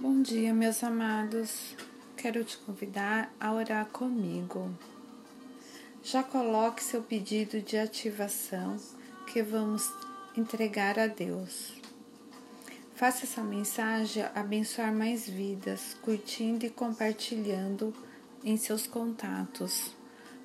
[0.00, 1.76] Bom dia, meus amados.
[2.16, 4.74] Quero te convidar a orar comigo.
[6.02, 8.78] Já coloque seu pedido de ativação
[9.30, 9.86] que vamos
[10.34, 11.74] entregar a Deus.
[12.94, 17.92] Faça essa mensagem abençoar mais vidas, curtindo e compartilhando
[18.42, 19.94] em seus contatos,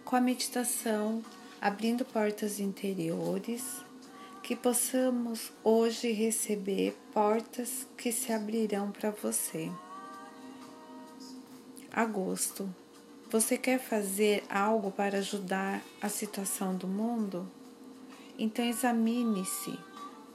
[0.03, 1.23] com a meditação,
[1.61, 3.85] abrindo portas interiores
[4.46, 9.72] que possamos hoje receber portas que se abrirão para você.
[11.91, 12.70] Agosto.
[13.31, 17.52] Você quer fazer algo para ajudar a situação do mundo?
[18.38, 19.80] Então examine-se,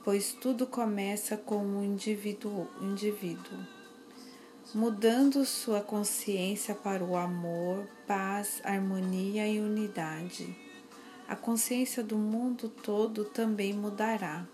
[0.02, 3.64] pois tudo começa com o indivíduo, indivíduo,
[4.74, 10.69] mudando sua consciência para o amor, paz, harmonia e unidade
[11.30, 14.44] a consciência do mundo todo também mudará.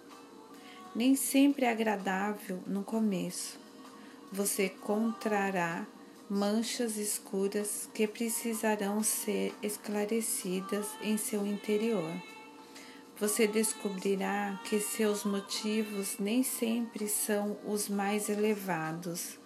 [0.94, 3.58] Nem sempre é agradável no começo.
[4.30, 5.86] Você encontrará
[6.28, 12.12] manchas escuras que precisarão ser esclarecidas em seu interior.
[13.18, 19.38] Você descobrirá que seus motivos nem sempre são os mais elevados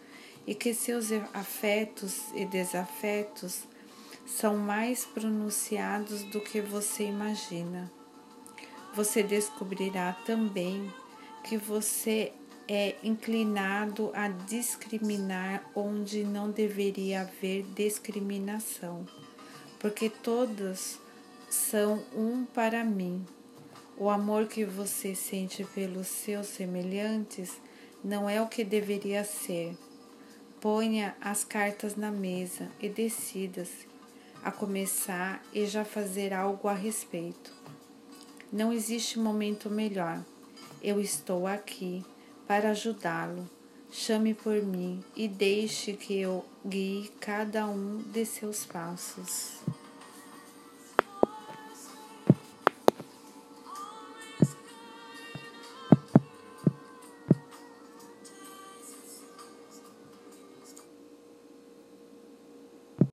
[0.49, 3.69] e que seus afetos e desafetos
[4.27, 7.91] são mais pronunciados do que você imagina.
[8.95, 10.93] Você descobrirá também
[11.45, 12.33] que você
[12.69, 19.05] é inclinado a discriminar onde não deveria haver discriminação,
[19.79, 20.99] porque todos
[21.49, 23.27] são um para mim.
[23.97, 27.61] O amor que você sente pelos seus semelhantes
[28.03, 29.77] não é o que deveria ser.
[30.61, 33.89] Ponha as cartas na mesa e decida-se
[34.45, 37.53] a começar e já fazer algo a respeito.
[38.53, 40.25] Não existe momento melhor.
[40.83, 42.05] Eu estou aqui
[42.47, 43.49] para ajudá-lo.
[43.93, 49.59] Chame por mim e deixe que eu guie cada um de seus passos.